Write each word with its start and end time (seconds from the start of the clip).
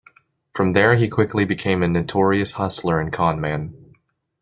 From 0.55 0.71
there, 0.71 0.95
he 0.95 1.07
quickly 1.07 1.45
became 1.45 1.83
a 1.83 1.87
notorious 1.87 2.53
hustler 2.53 2.99
and 2.99 3.13
conman. 3.13 3.93